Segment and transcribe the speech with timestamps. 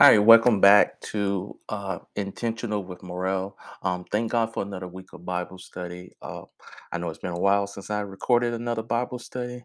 [0.00, 3.54] All right, welcome back to uh, Intentional with Marrell.
[3.82, 6.12] Um, thank God for another week of Bible study.
[6.20, 6.42] Uh,
[6.92, 9.64] I know it's been a while since I recorded another Bible study.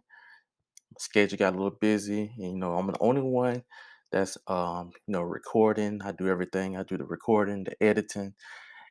[1.00, 2.34] Schedule got a little busy.
[2.38, 3.64] And, you know, I'm the only one
[4.12, 6.02] that's um, you know recording.
[6.04, 6.78] I do everything.
[6.78, 8.34] I do the recording, the editing,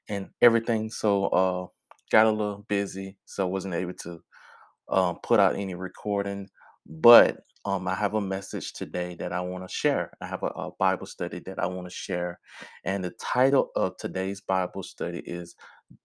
[0.08, 0.90] and everything.
[0.90, 1.66] So uh,
[2.12, 4.20] got a little busy, so wasn't able to
[4.88, 6.48] um, put out any recording,
[6.86, 10.12] but um, I have a message today that I want to share.
[10.20, 12.38] I have a, a Bible study that I want to share.
[12.84, 15.56] And the title of today's Bible study is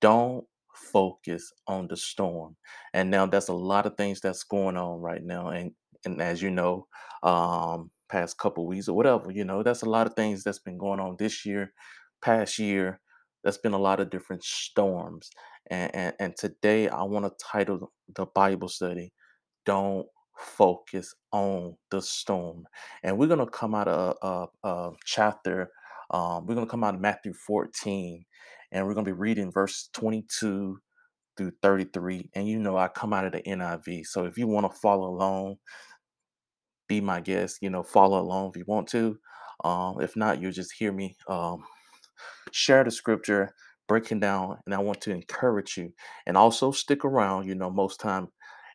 [0.02, 2.55] Don't Focus on the Storm.
[2.94, 5.50] And now that's a lot of things that's going on right now.
[5.50, 5.72] And,
[6.05, 6.88] and as you know,
[7.22, 10.77] um, past couple weeks or whatever, you know, that's a lot of things that's been
[10.77, 11.72] going on this year,
[12.22, 12.99] past year.
[13.44, 15.30] That's been a lot of different storms.
[15.70, 19.13] And, and, and today I want to title the Bible study,
[19.66, 22.66] Don't Focus on the Storm.
[23.04, 25.70] And we're going to come out of a, a chapter,
[26.12, 28.26] um, we're going to come out of Matthew 14,
[28.72, 30.80] and we're going to be reading verse 22
[31.38, 32.30] through 33.
[32.35, 34.05] And you know, I come out of the NIV.
[34.07, 35.57] So if you want to follow along,
[36.88, 39.18] be my guest, you know, follow along if you want to.
[39.63, 41.63] Um, if not, you just hear me um,
[42.52, 43.54] share the scripture
[43.88, 45.91] breaking down and i want to encourage you
[46.26, 48.27] and also stick around you know most time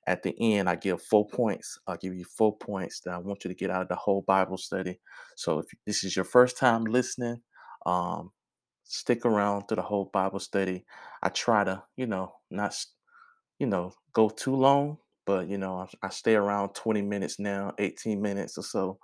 [0.09, 3.45] at the end i give four points i'll give you four points that i want
[3.45, 4.99] you to get out of the whole bible study.
[5.37, 7.43] So if this is your first time listening
[7.87, 8.33] um
[8.85, 10.85] stick around to the whole bible study.
[11.23, 12.75] I try to you know not
[13.59, 17.75] you know go too long but you know i, I stay around 20 minutes now
[17.79, 18.99] 18 minutes or so.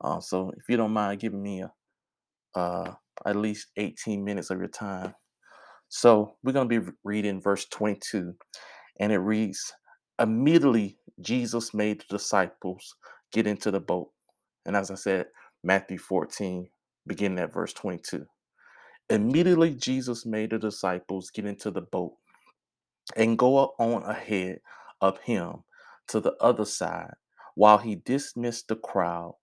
[0.00, 1.72] Uh, so if you don't mind giving me a
[2.54, 2.94] uh,
[3.26, 5.14] at least 18 minutes of your time.
[5.88, 8.34] So we're going to be reading verse 22,
[9.00, 9.72] and it reads
[10.20, 12.94] Immediately Jesus made the disciples
[13.32, 14.10] get into the boat.
[14.66, 15.26] And as I said,
[15.64, 16.68] Matthew 14,
[17.06, 18.26] beginning at verse 22.
[19.10, 22.14] Immediately Jesus made the disciples get into the boat
[23.16, 24.60] and go on ahead
[25.00, 25.64] of him
[26.08, 27.14] to the other side
[27.54, 29.34] while he dismissed the crowd.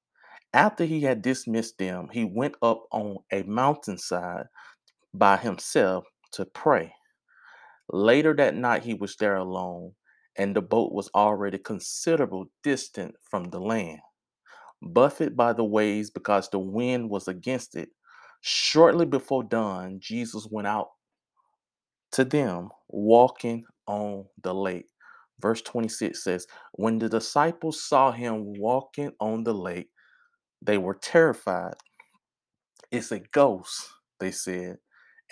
[0.54, 4.46] After he had dismissed them, he went up on a mountainside
[5.14, 6.94] by himself to pray.
[7.92, 9.94] Later that night, he was there alone,
[10.38, 14.00] and the boat was already considerable distant from the land,
[14.82, 17.90] buffeted by the waves because the wind was against it.
[18.42, 20.90] Shortly before dawn, Jesus went out
[22.14, 24.88] to them walking on the lake.
[25.42, 29.90] Verse 26 says, When the disciples saw him walking on the lake,
[30.62, 31.76] they were terrified.
[32.92, 34.78] It's a ghost, they said,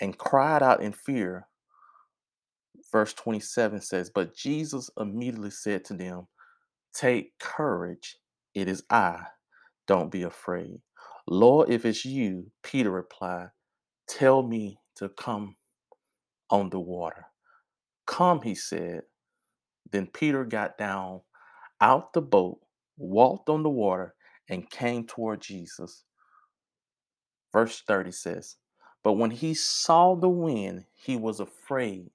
[0.00, 1.48] and cried out in fear.
[2.94, 6.28] Verse 27 says, But Jesus immediately said to them,
[6.94, 8.18] Take courage,
[8.54, 9.22] it is I.
[9.88, 10.80] Don't be afraid.
[11.28, 13.48] Lord, if it's you, Peter replied,
[14.08, 15.56] Tell me to come
[16.50, 17.26] on the water.
[18.06, 19.02] Come, he said.
[19.92, 21.22] Then Peter got down
[21.80, 22.60] out the boat,
[22.96, 24.14] walked on the water,
[24.48, 26.04] and came toward Jesus.
[27.52, 28.56] Verse 30 says,
[29.04, 32.10] But when he saw the wind, he was afraid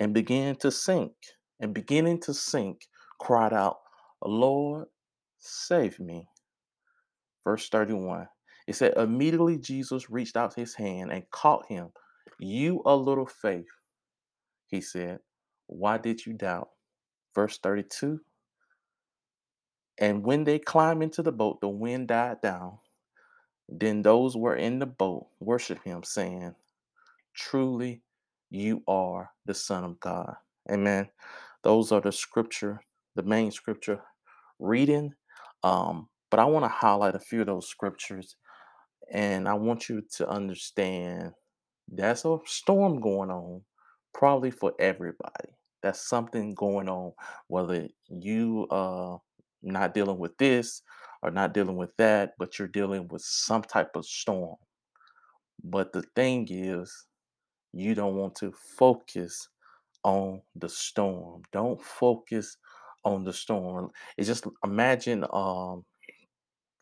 [0.00, 1.12] and began to sink,
[1.60, 2.88] and beginning to sink,
[3.20, 3.78] cried out,
[4.24, 4.86] Lord,
[5.38, 6.26] save me.
[7.44, 8.26] Verse 31.
[8.66, 11.90] It said, Immediately Jesus reached out his hand and caught him.
[12.38, 13.68] You a little faith,
[14.68, 15.20] he said.
[15.66, 16.70] Why did you doubt?
[17.34, 18.20] Verse 32.
[19.98, 22.78] And when they climbed into the boat, the wind died down.
[23.68, 26.54] Then those were in the boat worshiped him, saying,
[27.34, 28.02] Truly,
[28.50, 30.34] you are the Son of God.
[30.70, 31.08] Amen.
[31.64, 32.80] Those are the scripture,
[33.16, 34.02] the main scripture
[34.60, 35.14] reading.
[35.64, 38.36] Um, but I want to highlight a few of those scriptures,
[39.12, 41.32] and I want you to understand
[41.92, 43.62] that's a storm going on,
[44.14, 45.50] probably for everybody.
[45.82, 47.12] That's something going on,
[47.48, 49.18] whether you uh
[49.62, 50.82] not dealing with this
[51.22, 54.56] or not dealing with that, but you're dealing with some type of storm.
[55.64, 57.06] But the thing is,
[57.72, 59.48] you don't want to focus
[60.04, 61.42] on the storm.
[61.52, 62.56] Don't focus
[63.04, 63.90] on the storm.
[64.16, 65.84] It's just imagine um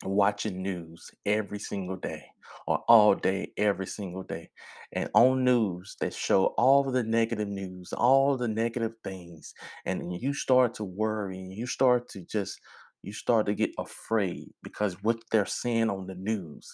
[0.04, 2.24] watching news every single day
[2.68, 4.48] or all day every single day
[4.92, 9.52] and on news that show all the negative news all the negative things
[9.84, 12.60] and you start to worry and you start to just
[13.02, 16.72] you start to get afraid because what they're saying on the news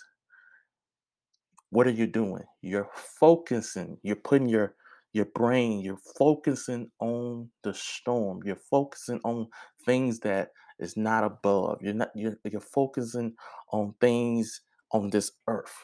[1.74, 4.76] what are you doing you're focusing you're putting your
[5.14, 9.48] your brain you're focusing on the storm you're focusing on
[9.86, 10.50] things that
[10.80, 13.34] is not above you're not you're, you're focusing
[13.72, 14.62] on things
[14.92, 15.74] on this earth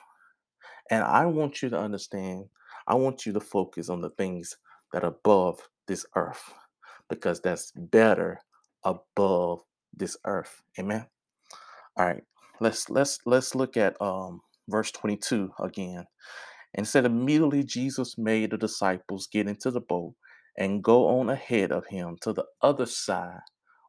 [0.91, 2.47] And I want you to understand,
[2.89, 4.57] I want you to focus on the things
[4.93, 6.55] that are above this earth
[7.11, 8.41] because that's better
[8.85, 9.63] above
[9.97, 10.63] this earth.
[10.79, 11.07] Amen.
[11.97, 12.25] All right.
[12.61, 16.05] Let's let's let's look at um verse 22 again.
[16.75, 20.15] And said immediately Jesus made the disciples get into the boat
[20.57, 23.41] and go on ahead of him to the other side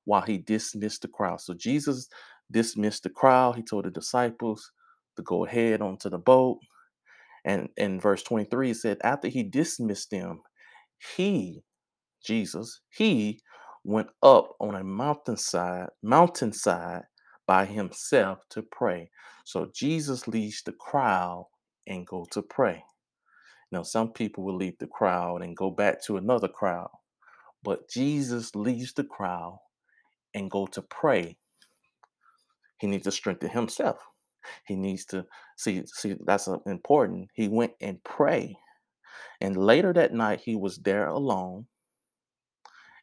[0.06, 1.42] while he dismissed the crowd.
[1.42, 2.08] So Jesus
[2.50, 3.56] dismissed the crowd.
[3.56, 4.72] He told the disciples
[5.16, 6.60] to go ahead onto the boat.
[7.46, 10.42] And in verse 23, he said, after he dismissed them,
[11.18, 11.64] he,
[12.24, 13.40] Jesus, he
[13.84, 17.04] went up on a mountainside, mountainside
[17.52, 19.12] by himself to pray.
[19.44, 21.48] So Jesus leads the crowd
[21.86, 22.82] and go to pray.
[23.74, 26.92] Now, some people will leave the crowd and go back to another crowd,
[27.62, 29.60] but Jesus leaves the crowd
[30.34, 31.36] and go to pray.
[32.80, 33.98] He needs to strengthen himself.
[34.66, 35.26] He needs to
[35.58, 37.32] see see that's uh, important.
[37.34, 38.56] He went and pray.
[39.42, 41.66] And later that night he was there alone.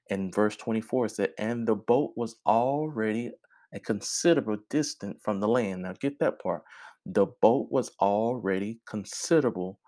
[0.09, 3.33] And verse 24 said, and the boat was already
[3.75, 5.83] a considerable distance from the land.
[5.83, 6.63] Now get that part.
[7.07, 9.79] The boat was already considerable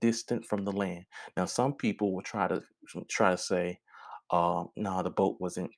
[0.00, 1.04] distant from the land.
[1.36, 2.62] Now some people will try to
[3.08, 3.78] try to say,
[4.30, 5.70] um, no, nah, the boat wasn't,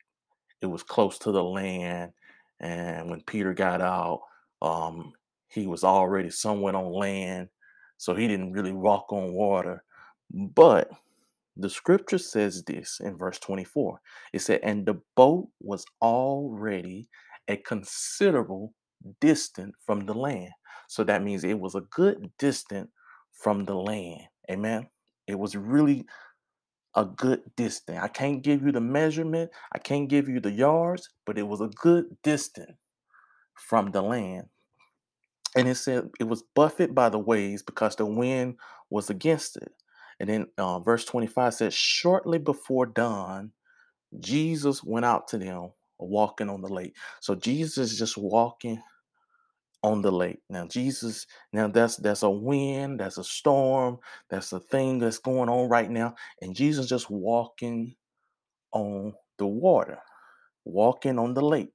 [0.60, 2.12] it was close to the land.
[2.60, 4.22] And when Peter got out,
[4.60, 5.12] um,
[5.48, 7.48] he was already somewhere on land,
[7.98, 9.82] so he didn't really walk on water.
[10.30, 10.90] But
[11.56, 14.00] the scripture says this in verse 24
[14.32, 17.08] it said, And the boat was already
[17.48, 18.74] a considerable
[19.20, 20.50] distance from the land.
[20.88, 22.90] So that means it was a good distance
[23.32, 24.22] from the land.
[24.50, 24.88] Amen.
[25.26, 26.06] It was really
[26.94, 27.98] a good distance.
[28.02, 31.60] I can't give you the measurement, I can't give you the yards, but it was
[31.60, 32.76] a good distance
[33.54, 34.46] from the land.
[35.56, 38.56] And it said it was buffeted by the waves because the wind
[38.90, 39.72] was against it.
[40.20, 43.52] And then uh, verse 25 says, Shortly before dawn,
[44.20, 45.70] Jesus went out to them
[46.02, 46.96] walking on the lake.
[47.20, 48.82] So Jesus is just walking
[49.82, 50.40] on the lake.
[50.50, 53.98] Now Jesus, now that's that's a wind, that's a storm,
[54.30, 56.14] that's a thing that's going on right now.
[56.42, 57.96] And Jesus just walking
[58.72, 59.98] on the water,
[60.64, 61.74] walking on the lake.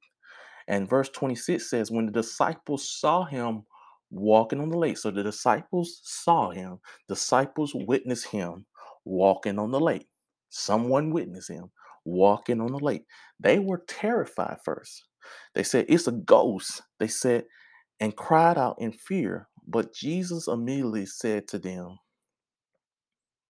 [0.67, 3.63] And verse 26 says, when the disciples saw him
[4.11, 8.65] walking on the lake, so the disciples saw him, disciples witnessed him
[9.05, 10.07] walking on the lake.
[10.49, 11.71] Someone witnessed him
[12.07, 13.05] walking on the lake.
[13.39, 15.05] They were terrified first.
[15.55, 16.83] They said, It's a ghost.
[16.99, 17.45] They said,
[17.99, 19.49] and cried out in fear.
[19.67, 21.99] But Jesus immediately said to them,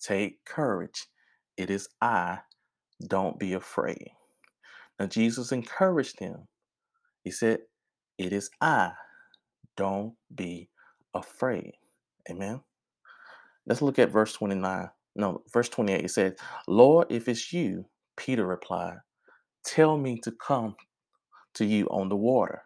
[0.01, 1.07] Take courage.
[1.57, 2.39] It is I.
[3.07, 4.11] Don't be afraid.
[4.99, 6.47] Now, Jesus encouraged them.
[7.23, 7.59] He said,
[8.17, 8.91] It is I.
[9.77, 10.69] Don't be
[11.15, 11.73] afraid.
[12.29, 12.61] Amen.
[13.67, 14.89] Let's look at verse 29.
[15.15, 16.05] No, verse 28.
[16.05, 16.33] It says,
[16.67, 17.85] Lord, if it's you,
[18.17, 18.99] Peter replied,
[19.65, 20.75] Tell me to come
[21.55, 22.63] to you on the water.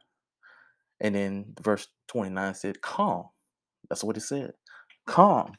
[1.02, 3.26] And then verse 29 said, Come.
[3.90, 4.54] That's what it said.
[5.08, 5.54] Come.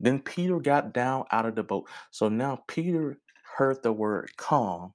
[0.00, 1.88] Then Peter got down out of the boat.
[2.10, 3.18] So now Peter
[3.58, 4.94] heard the word come.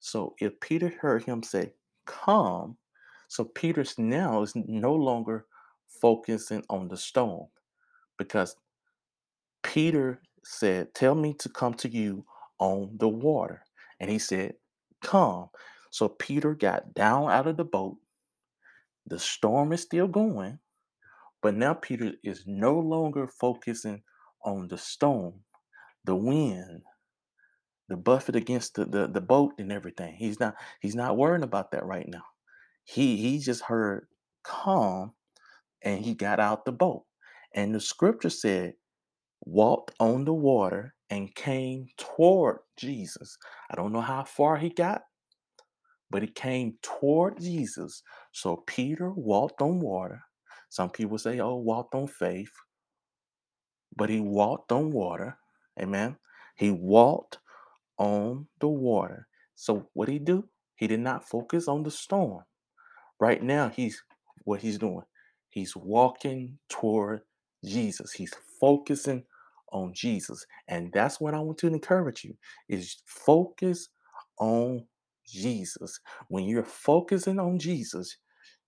[0.00, 1.72] So if Peter heard him say,
[2.06, 2.76] Come,
[3.28, 5.46] so Peter's now is no longer
[5.88, 7.48] focusing on the stone
[8.18, 8.56] because
[9.62, 12.24] Peter said, Tell me to come to you
[12.60, 13.62] on the water.
[13.98, 14.54] And he said,
[15.02, 15.48] Come.
[15.90, 17.96] So Peter got down out of the boat.
[19.06, 20.60] The storm is still going,
[21.42, 24.02] but now Peter is no longer focusing
[24.44, 25.40] on the storm,
[26.04, 26.82] the wind,
[27.88, 30.14] the buffet against the, the, the boat and everything.
[30.14, 32.22] He's not he's not worrying about that right now.
[32.84, 34.06] He he just heard
[34.44, 35.12] calm
[35.82, 37.04] and he got out the boat.
[37.54, 38.74] And the scripture said,
[39.40, 43.36] walked on the water and came toward Jesus.
[43.70, 45.02] I don't know how far he got,
[46.10, 48.02] but he came toward Jesus.
[48.32, 50.22] So Peter walked on water.
[50.70, 52.52] Some people say, oh, walked on faith,
[53.96, 55.36] but he walked on water.
[55.80, 56.16] Amen.
[56.56, 57.38] He walked
[57.98, 59.26] on the water.
[59.56, 60.48] So what did he do?
[60.76, 62.44] He did not focus on the storm.
[63.20, 64.02] Right now, he's
[64.44, 65.02] what he's doing.
[65.50, 67.22] He's walking toward
[67.64, 68.12] Jesus.
[68.12, 69.24] He's focusing
[69.72, 70.44] on Jesus.
[70.68, 72.36] And that's what I want to encourage you
[72.68, 73.88] is focus
[74.38, 74.84] on
[75.26, 76.00] Jesus.
[76.28, 78.16] When you're focusing on Jesus,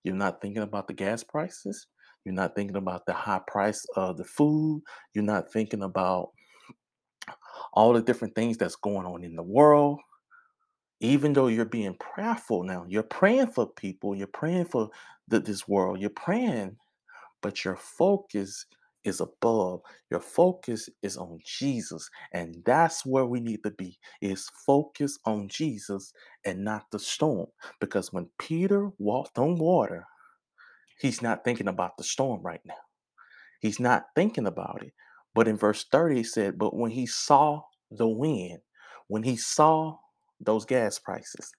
[0.03, 1.87] you're not thinking about the gas prices.
[2.25, 4.81] You're not thinking about the high price of the food.
[5.13, 6.29] You're not thinking about
[7.73, 9.99] all the different things that's going on in the world
[11.03, 14.89] even though you're being prayerful now, you're praying for people, you're praying for
[15.27, 16.77] the, this world, you're praying,
[17.41, 18.65] but your focus
[19.05, 19.81] is above.
[20.11, 22.09] Your focus is on Jesus.
[22.33, 26.13] And that's where we need to be is focus on Jesus
[26.45, 27.47] and not the storm.
[27.79, 30.05] Because when Peter walked on water,
[30.99, 32.73] he's not thinking about the storm right now.
[33.61, 34.93] He's not thinking about it.
[35.35, 38.59] But in verse 30, he said, But when he saw the wind,
[39.07, 39.97] when he saw
[40.39, 41.51] those gas prices,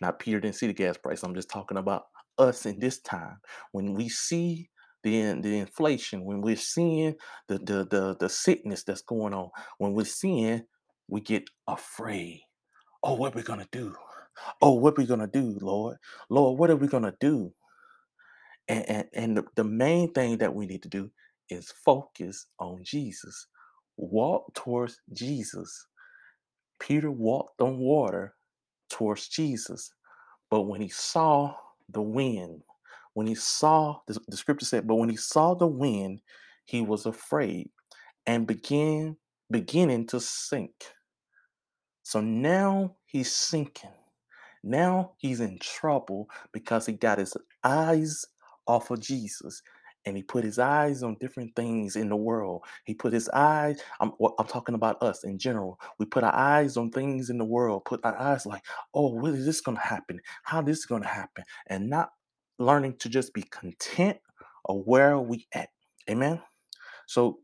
[0.00, 1.22] not Peter didn't see the gas price.
[1.22, 2.04] I'm just talking about
[2.38, 3.38] us in this time.
[3.72, 4.70] When we see
[5.04, 7.16] the, the inflation, when we're seeing
[7.48, 10.64] the, the, the, the sickness that's going on, when we're seeing,
[11.08, 12.42] we get afraid.
[13.02, 13.94] Oh, what are we going to do?
[14.62, 15.98] Oh, what are we going to do, Lord?
[16.30, 17.52] Lord, what are we going to do?
[18.68, 21.10] And, and, and the, the main thing that we need to do
[21.50, 23.48] is focus on Jesus.
[23.96, 25.86] Walk towards Jesus.
[26.80, 28.34] Peter walked on water
[28.90, 29.92] towards Jesus.
[30.50, 31.54] But when he saw
[31.90, 32.62] the wind,
[33.14, 36.20] when he saw, the, the scripture said, but when he saw the wind,
[36.64, 37.70] he was afraid
[38.26, 39.16] and began
[39.50, 40.72] beginning to sink.
[42.02, 43.90] So now he's sinking.
[44.62, 48.24] Now he's in trouble because he got his eyes
[48.66, 49.62] off of Jesus
[50.06, 52.62] and he put his eyes on different things in the world.
[52.84, 55.78] He put his eyes, I'm, I'm talking about us in general.
[55.98, 59.34] We put our eyes on things in the world, put our eyes like, oh, what
[59.34, 60.20] is this going to happen?
[60.42, 61.44] How this is going to happen?
[61.68, 62.10] And not
[62.58, 64.18] learning to just be content
[64.66, 65.70] of where we at.
[66.10, 66.40] Amen.
[67.06, 67.38] So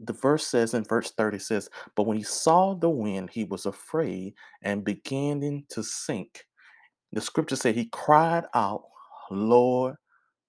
[0.00, 3.66] the verse says in verse 30 says, But when he saw the wind, he was
[3.66, 6.44] afraid and beginning to sink.
[7.12, 8.84] The scripture said he cried out,
[9.30, 9.96] Lord,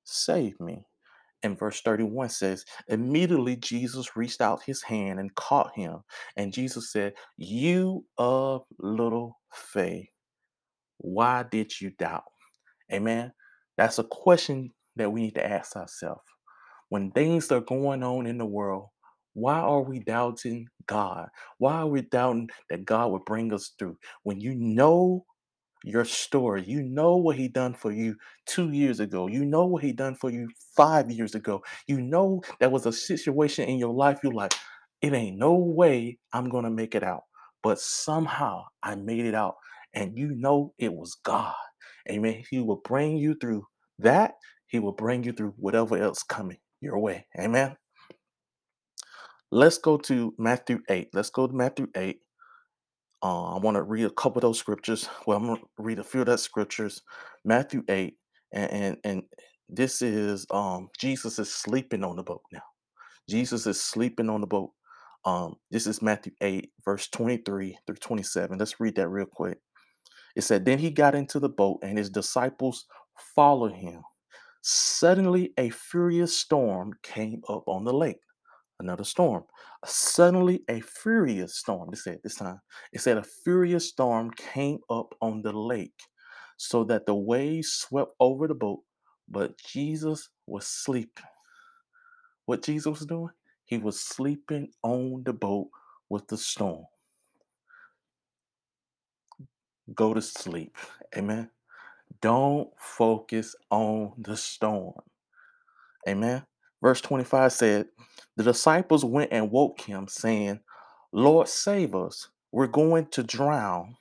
[0.05, 0.85] save me.
[1.43, 6.00] And verse 31 says, Immediately Jesus reached out his hand and caught him.
[6.35, 10.09] And Jesus said, You of little faith,
[11.00, 12.24] why did you doubt?
[12.93, 13.33] Amen.
[13.77, 16.22] That's a question that we need to ask ourselves.
[16.89, 18.89] When things are going on in the world,
[19.34, 21.27] why are we doubting God?
[21.58, 23.98] Why are we doubting that God would bring us through?
[24.24, 25.25] When you know
[25.86, 26.63] your story.
[26.65, 28.15] You know what he done for you
[28.48, 29.27] 2 years ago.
[29.27, 31.63] You know what he done for you 5 years ago.
[31.88, 34.53] You know there was a situation in your life you like
[35.01, 37.24] it ain't no way I'm to make it out.
[37.62, 39.55] But somehow I made it out
[39.94, 41.53] and you know it was God.
[42.09, 42.43] Amen.
[42.50, 43.65] He will bring you through
[44.00, 44.33] that.
[44.67, 47.27] He will bring you through whatever else coming your way.
[47.39, 47.77] Amen.
[49.51, 51.09] Let's go to Matthew 8.
[51.13, 52.17] Let's go to Matthew 8
[53.21, 55.09] uh, I want to read a couple of those scriptures.
[55.27, 57.01] Well, I'm going to read a few of that scriptures.
[57.43, 58.15] Matthew 8,
[58.53, 59.24] and, and, and
[59.67, 62.62] this is um, Jesus is sleeping on the boat now.
[63.29, 64.71] Jesus is sleeping on the boat.
[65.25, 68.57] Um, this is Matthew 8, verse 23 through 27.
[68.59, 69.59] Let's read that real quick.
[70.36, 72.86] It said, Then he got into the boat, and his disciples
[73.36, 74.01] followed him.
[74.62, 78.20] Suddenly, a furious storm came up on the lake
[78.80, 79.44] another storm.
[79.86, 82.60] Suddenly, a furious storm, they said this time,
[82.92, 86.00] it said a furious storm came up on the lake
[86.58, 88.82] so that the waves swept over the boat,
[89.27, 91.25] but Jesus was sleeping.
[92.46, 93.32] What Jesus was doing?
[93.65, 95.70] He was sleeping on the boat
[96.10, 96.86] with the storm.
[99.94, 100.75] Go to sleep.
[101.15, 101.50] Amen.
[102.22, 104.96] Don't focus on the storm.
[106.08, 106.46] Amen.
[106.82, 107.88] Verse 25 said,
[108.38, 110.62] The disciples went and woke him, saying,
[111.12, 112.30] Lord, save us.
[112.51, 113.98] We're going to drown.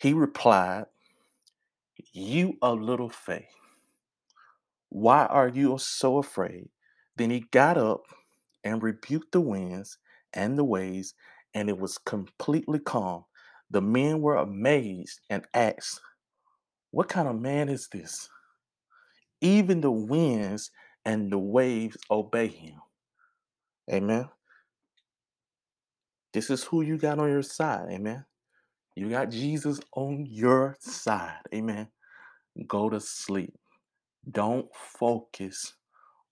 [0.00, 0.86] He replied,
[2.12, 3.46] You of little faith.
[4.90, 6.68] Why are you so afraid?
[7.16, 8.02] Then he got up
[8.64, 9.98] and rebuked the winds
[10.34, 11.14] and the waves,
[11.54, 13.24] and it was completely calm.
[13.72, 16.00] The men were amazed and asked,
[16.90, 18.28] What kind of man is this?
[19.40, 20.70] Even the winds
[21.06, 22.76] and the waves obey him.
[23.90, 24.28] Amen.
[26.34, 27.88] This is who you got on your side.
[27.90, 28.24] Amen.
[28.94, 31.40] You got Jesus on your side.
[31.54, 31.88] Amen.
[32.68, 33.54] Go to sleep.
[34.30, 35.74] Don't focus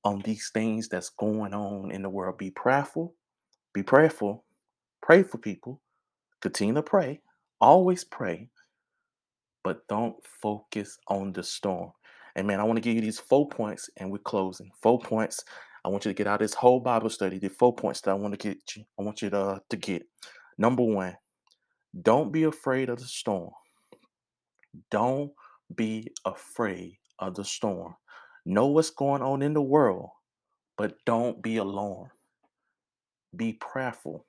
[0.04, 2.38] on these things that's going on in the world.
[2.38, 3.14] Be prayerful.
[3.72, 4.44] Be prayerful.
[5.02, 5.80] Pray for people.
[6.42, 7.20] Continue to pray.
[7.60, 8.48] Always pray.
[9.62, 11.92] But don't focus on the storm.
[12.34, 14.70] And man, I want to give you these four points and we're closing.
[14.80, 15.44] Four points
[15.84, 17.38] I want you to get out this whole Bible study.
[17.38, 18.84] The four points that I want to get you.
[18.98, 20.02] I want you to, to get.
[20.58, 21.16] Number one,
[22.02, 23.50] don't be afraid of the storm.
[24.90, 25.32] Don't
[25.74, 27.94] be afraid of the storm.
[28.44, 30.10] Know what's going on in the world,
[30.76, 32.10] but don't be alarmed.
[33.34, 34.26] Be prayerful.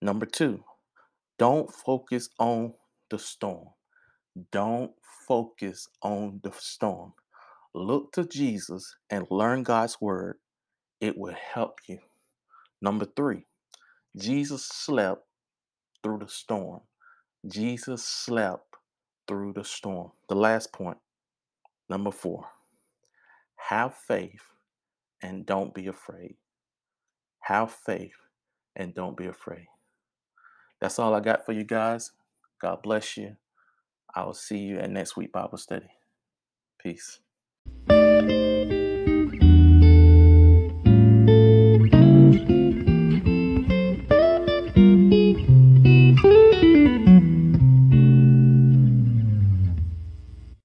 [0.00, 0.62] Number two,
[1.38, 2.74] don't focus on
[3.10, 3.68] the storm.
[4.52, 4.92] Don't
[5.28, 7.12] focus on the storm.
[7.74, 10.38] look to Jesus and learn God's word,
[11.00, 11.98] it will help you.
[12.82, 13.46] Number three,
[14.16, 15.24] Jesus slept
[16.02, 16.80] through the storm.
[17.46, 18.76] Jesus slept
[19.28, 20.12] through the storm.
[20.28, 20.98] The last point,
[21.90, 22.46] number four,
[23.56, 24.42] have faith
[25.22, 26.36] and don't be afraid.
[27.40, 28.16] Have faith
[28.76, 29.66] and don't be afraid.
[30.86, 32.12] That's all I got for you guys.
[32.60, 33.34] God bless you.
[34.14, 35.88] I will see you at next week Bible study.
[36.78, 37.18] Peace.